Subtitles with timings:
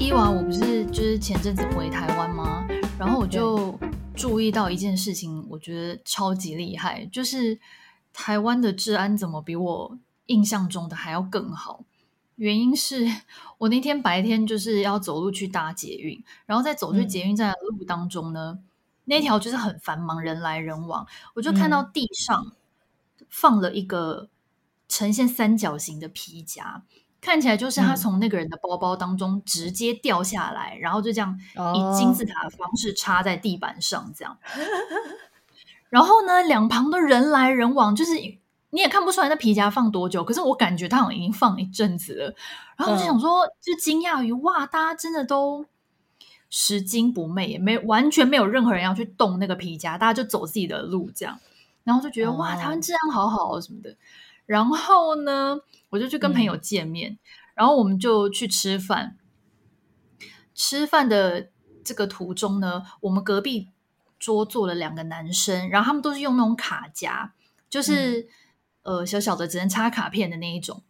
[0.00, 2.66] 伊娃，我不是就是前阵子回台湾吗？
[2.98, 3.78] 然后我就
[4.16, 7.60] 注意到一件事情，我觉得超级厉害，就是
[8.10, 11.84] 台湾的治安怎么比我印象中的还要更好？
[12.36, 13.06] 原因是
[13.58, 18.64] 我那天白天就是要走路去搭捷运，然后在走去捷运站的路当中呢，嗯、
[19.04, 22.52] 那条就是很繁忙，人来人往，我就看到地上
[23.28, 24.30] 放了一个
[24.88, 26.82] 呈现三角形的皮夹。
[27.20, 31.38] 看起来就是他从那个人的包包当中直接掉下来，嗯、然后就这样
[31.74, 34.32] 以金字塔的方式插在地板上，这样。
[34.32, 34.38] 哦、
[35.90, 38.12] 然后呢，两旁的人来人往，就是
[38.70, 42.34] 你也看不出来那皮夹放多久，可是我感觉他好像已经放一阵子了。
[42.76, 45.66] 然后我就想说，嗯、就惊讶于哇，大家真的都
[46.48, 51.38] 拾金不昧，也没完全没有任何人要去动那个皮夹，大家就走自己的路这样。
[51.84, 53.96] 然后就觉得、哦、哇，台湾治安好好什么的。
[54.50, 57.18] 然后呢，我就去跟朋友见面，嗯、
[57.54, 59.16] 然后我们就去吃饭。
[60.52, 61.50] 吃饭的
[61.84, 63.68] 这个途中呢，我们隔壁
[64.18, 67.32] 桌坐了两个男生，然后他们都是用那种卡夹，
[67.68, 68.22] 就是、
[68.82, 70.82] 嗯、呃小小的只能插卡片的那一种。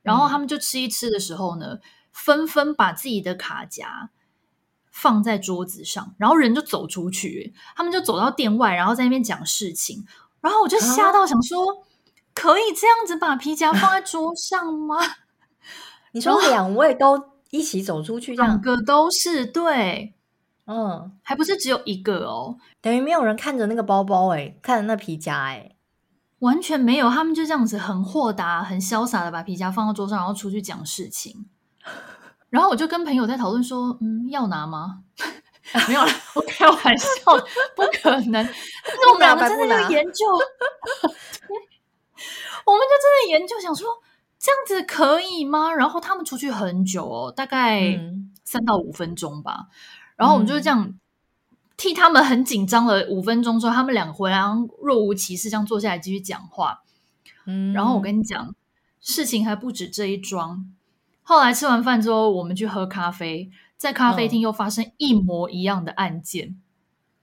[0.00, 1.80] 然后他们就吃一吃的时候呢，
[2.12, 4.08] 纷纷把自己的卡夹
[4.90, 10.06] 放在桌子上，然后人就走出去，他们就走到店外，然后在那边讲事情。
[10.40, 11.60] 然后我就吓到想说。
[11.60, 11.88] 啊
[12.34, 14.96] 可以这样子把皮夹放在桌上吗？
[16.12, 20.14] 你说两位都一起走出去，两个都是对，
[20.66, 25.76] 嗯，还不是只有一个哦，等于没有人看着那个包包哎，看着那皮夹哎，
[26.40, 31.46] 完全没有，他们就这样子很豁达、很潇洒的把皮夹放到桌上，然后出去讲事情。
[32.50, 35.00] 然后我就跟朋友在讨论说，嗯，要拿吗？
[35.88, 37.06] 没有了，我开玩笑，
[37.74, 38.32] 不可能。
[38.32, 40.26] 但是我们两个真的在研究。
[42.66, 43.88] 我们就真的研究，想说
[44.38, 45.72] 这样子可以吗？
[45.72, 47.98] 然后他们出去很久哦，大概
[48.44, 49.68] 三到五分钟吧。
[49.68, 49.74] 嗯、
[50.16, 50.94] 然后我们就这样
[51.76, 54.40] 替他们很紧张了五分钟之后，他们两个回来
[54.80, 56.82] 若无其事这样坐下来继续讲话。
[57.46, 58.54] 嗯，然后我跟你讲，
[59.00, 60.72] 事情还不止这一桩。
[61.22, 66.60] 后来吃完饭之后，我们去喝咖啡，在咖啡厅又发生一模一样的案件。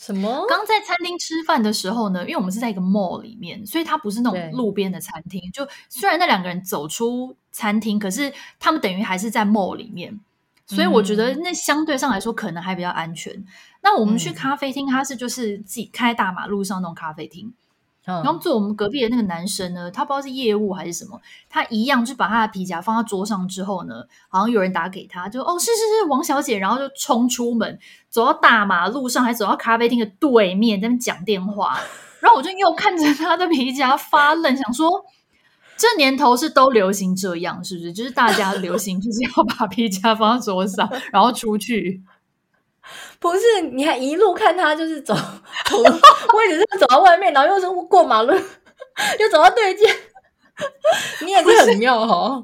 [0.00, 0.46] 什么？
[0.48, 5.38] 刚在餐厅吃饭的时候呢，因为我们是在一个 mall 里面，所以它不是那种路边的餐厅。
[5.52, 10.18] 就虽然那两个人走出餐厅，可是他们等于还是在 mall 里面，
[10.66, 13.30] 所以我觉得那相对上来说可能还比较安全。
[13.34, 13.44] 嗯、
[13.82, 17.52] 那我们去咖啡厅，它是就是自己开大马路上那种咖啡厅。
[18.24, 27.78] 然后坐我们隔壁的那个男生呢，他不知道是业务还是什么，他一样就把他的皮夹放在桌上之后呢，好像有人打给他，就哦是是是王小姐，然后就冲出门，
[28.08, 31.78] 走到大马路上，还走到咖啡厅的对面在那边讲电话，
[32.20, 34.88] 然后我就又看着他的皮夹发愣，想说
[35.76, 37.92] 这年头是都流行这样是不是？
[37.92, 42.02] 就是大家流行就是要把皮夹放在桌上，然后出去。
[43.20, 48.32] 不是，你还一路看他就是走，我也只是走到外面，然后又是过马路，
[49.20, 49.84] 又走到对街，
[51.24, 52.42] 你也是很妙哈！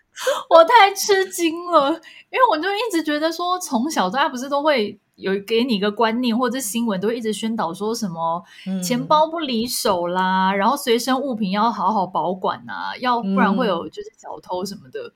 [0.50, 1.90] 我太吃惊了，
[2.30, 8.42] 因为我就一直觉得说，从小大家不是都会有给你一个观念，或者新闻都会一直宣导说什么
[8.82, 15.00] 钱包不离手啦，嗯、然后随身物品要好好保管啊，要不然会有就是小偷什么的。
[15.00, 15.12] 嗯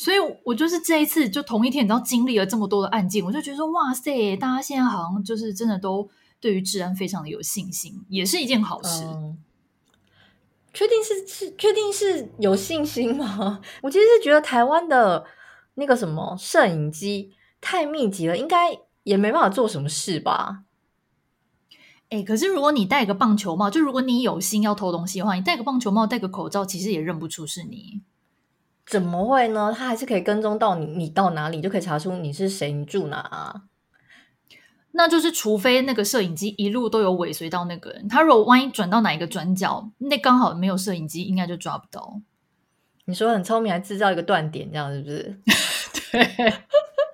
[0.00, 9.02] 所以，我就是这一次就同一天，你知道经历了这么多的案件，我就觉得说，哇塞，大家现在好像就是真的都对于治安非常的有信心，也是一件好事。
[9.02, 9.36] 嗯、
[10.72, 13.60] 确定是是确定是有信心吗？
[13.82, 15.26] 我其实是觉得台湾的
[15.74, 20.62] 那个什么摄影机太密集了，应该也没办法做什么事吧？
[22.10, 28.00] 哎、欸，可是如果你戴个棒球帽，就如果你有心要偷东西的话，你戴个棒球帽，戴个口罩，其实也认不出是你。
[28.88, 29.72] 怎么会呢？
[29.76, 33.62] 他还是可以跟踪到你，你到哪里就可以查出你是谁，你住哪啊？
[34.92, 42.20] 那就是除非那个摄影机一路都有尾随到那个人，他如果万一转到哪一个转角，那刚好没有摄影机，应该就抓不到。
[43.04, 45.38] 你说很聪明，还制造一个断点，这样是不是？
[46.10, 46.54] 对，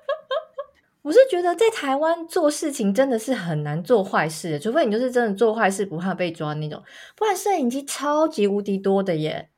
[1.02, 6.82] 我是觉得在台湾做事情真的是很难做坏事，除非你就是真的做坏事不怕被抓那种，
[7.16, 9.50] 不然摄影机超级无敌多的耶。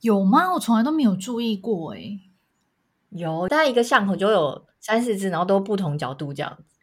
[0.00, 0.52] 有吗？
[0.54, 2.20] 我从来都没有注意过诶。
[3.10, 6.76] 有，大概一个巷口就有三四只，然后都不同角度这样子。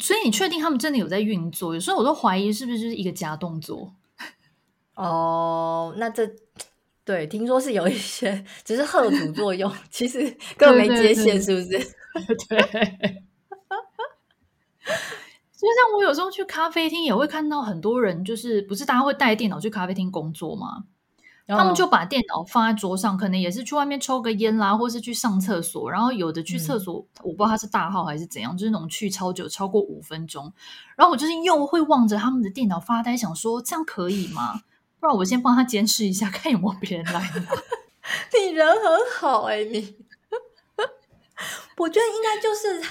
[0.00, 1.74] 所以你确定他们真的有在运作？
[1.74, 3.94] 有时候我都怀疑是不是就是一个假动作。
[4.96, 6.28] 哦，那这
[7.04, 10.20] 对，听说是有一些只是吓阻作用，其实
[10.56, 11.78] 根本没接线，是不是？
[12.48, 13.22] 对。
[15.52, 20.84] 就像我有时候去咖啡厅，也会看到很多人，就是不是大家会带电脑去咖啡厅工作吗？
[21.46, 25.90] 他们就把电脑放在桌上，可能也是去外面抽个烟啦，或是去上厕所。
[25.90, 30.52] 然后有的去厕所，嗯、我不知道他是大号还是怎样，就是那种去超久，超过五分钟。
[30.96, 34.62] 然后我就是又会望着他们的电脑发呆，想说这样可以吗？
[34.98, 37.20] 不然我先帮他监视一下， 看有没有别人来拿。
[38.32, 38.82] 你人很
[39.18, 39.96] 好哎、欸，你。
[41.76, 42.88] 我觉得应该就是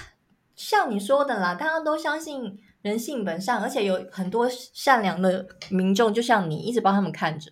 [0.55, 7.49] 像你说的啦，大家都相信人性本善，而且有很多善良的民众，就像你，一直帮他们看着。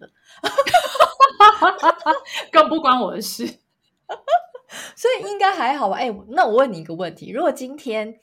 [2.51, 3.45] 更不关我的事，
[4.95, 5.97] 所以应该还好吧？
[5.97, 8.19] 哎、欸，那我问你一个问题：如果今天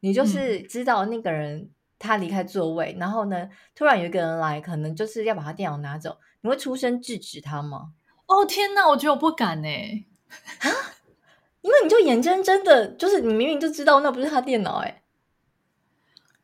[0.00, 7.92] 你就是知道那个人他离开座位，嗯、然后呢，突然有一个人来，可能就是要把他电脑拿走，你会出声制止他吗？
[8.26, 10.68] 哦天哪，我觉得我不敢呢，啊，
[11.62, 15.02] 因为你就眼睁睁的，就是你明明就知道那不是他电脑，哎，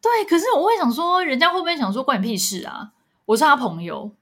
[0.00, 2.92] 对，可是我会想说，人家会不会想说关你屁事啊？
[3.26, 4.12] 我是他朋友。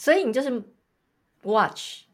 [0.00, 0.50] 所以你就是
[1.42, 2.04] watch，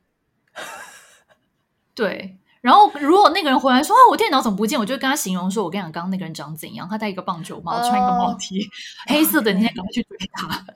[1.95, 2.37] 对。
[2.61, 4.77] 然后如果那个人回来说啊，我电脑怎么不见？
[4.77, 6.89] 我就跟他形容说，我跟你讲，刚刚那个人长怎样？
[6.89, 8.69] 他戴一个棒球帽，穿一个帽 T，
[9.07, 10.67] 黑色的，你现在赶快去追他。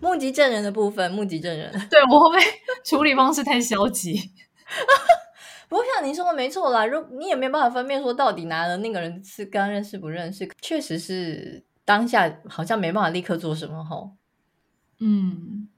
[0.00, 2.40] 目击证人的部分，目击证人， 对，我会不会
[2.84, 4.32] 处理方式太消极？
[5.70, 11.64] 不过像您说的没错啦，如你也没办法分辨说到底拿了那个人是刚认识不认识，确实是。
[11.84, 14.12] 当下好像没办法立刻做什么吼，
[15.04, 15.68] 嗯，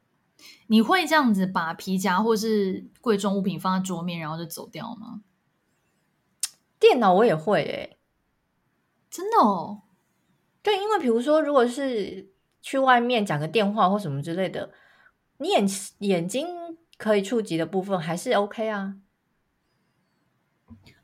[0.66, 5.22] 你会这样子把皮夹或是贵重物品放在桌面，然后就走掉吗？
[6.78, 7.98] 电脑我也会诶、欸，
[9.10, 9.80] 真的哦。
[10.62, 12.30] 对，因为比如说，如果是
[12.60, 14.72] 去外面讲个电话或什么之类的，
[15.38, 15.66] 你眼
[16.00, 16.46] 眼睛
[16.98, 18.96] 可以触及的部分还是 OK 啊。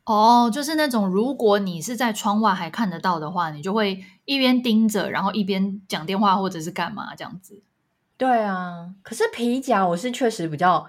[0.04, 7.62] 哦，就是那种，如果你是在窗外还看得到的话，你就会一边盯着，然后一边讲电话或者是干嘛这样子。
[8.20, 10.86] 对啊，可是皮夹我是确实比较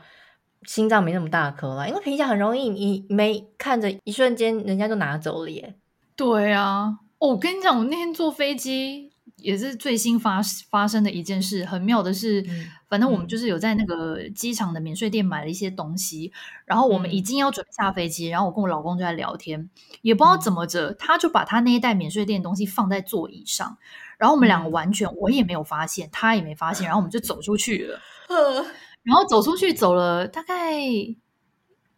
[0.63, 5.75] 心脏没那么大颗啦，因为皮夹很容易，你没看着一瞬间，人家就拿走了耶。
[6.17, 9.10] 对啊，我跟你讲，我那天坐飞机。
[9.41, 19.69] 也是最新发发生的一件事，很妙的是，嗯、反正我们就是有在那个机场的免税店买了一些东西，嗯、然后我们已经要准备下飞机，然后我跟我老公就在聊天，
[20.01, 23.77] 也不知道怎么着，嗯、他就把他那一袋免税店的东西放在座椅上，
[24.17, 27.99] 然后我们两个完全我也没有发现，他也没发现，然后我们就走出去了，
[28.29, 28.65] 呃、
[29.03, 30.77] 然后走出去走了大概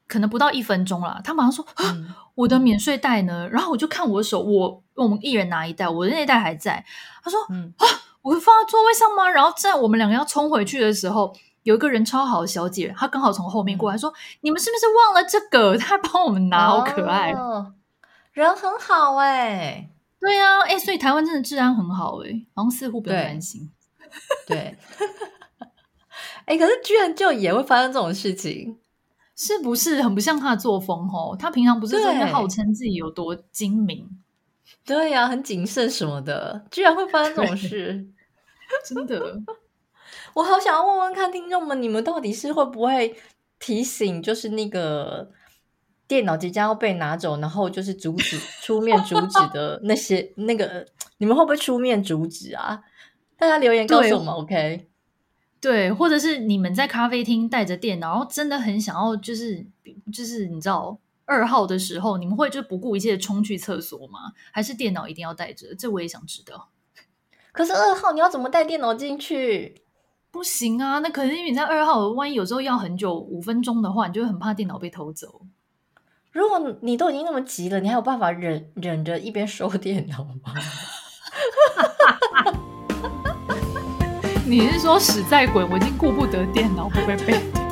[0.08, 1.66] 可能不到一分钟了，他马上说。
[1.78, 3.48] 嗯我的免税袋呢？
[3.50, 6.84] 然后我就看我的手，我我们一人拿一袋，我的那袋还在。
[7.24, 7.86] 他说：“嗯啊，
[8.24, 17.76] 我会放在座位上吗？”然后在我们两个要冲回去的时候，有一个人超好的小姐，她刚好从后面过来说：“嗯、你们是不是忘了这个？”她还帮我们拿，好可爱，哦、
[18.32, 19.92] 人很好哎。
[20.20, 23.72] 对呀、啊，哎，所以台湾真的治安很好哎，好像似乎不用担心。
[24.48, 24.76] 对，
[26.46, 28.80] 哎，可是居然就也会发生这种事情。
[29.35, 31.35] 是不是很不像他的作风哦？
[31.38, 34.07] 他平常不是真的号称自己有多精明？
[34.85, 38.07] 对呀、啊，很谨慎什么的，居然会发生这种事，
[38.85, 39.41] 真的。
[40.33, 43.15] 我好想要问问看听众们，你们到底是会不会
[43.59, 45.31] 提醒，就是那个
[46.07, 50.85] 电脑即将要被拿走，然后就是阻止出面阻止的那些那个，
[51.18, 52.81] 你们会不会出面阻止啊？
[53.38, 54.89] 大家留言告诉我们，OK。
[55.63, 59.66] 对，或者是你们在咖啡厅带着电脑，然后真的很想要，就是
[60.11, 64.33] 就是你知道二号的时候，你们会就不顾一切冲去厕所吗？
[64.52, 65.73] 还是电脑一定要带着？
[65.73, 66.68] 这我也想知道。
[67.54, 69.81] 可是二号你要怎么带电脑进去？
[70.31, 75.45] 不行啊，那可是因为你在二号，万一有时候要很久五分钟的话，你就会很怕电脑被偷走。
[76.33, 80.54] 如果你都已经那么急了，你还有办法忍忍着一边收电脑吗？
[84.54, 87.63] 你是说屎在滚，我已经顾不得电脑会不会被？